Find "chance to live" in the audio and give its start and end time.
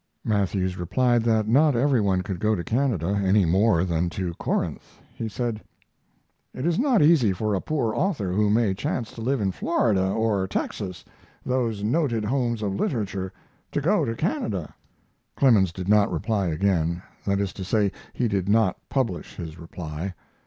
8.73-9.39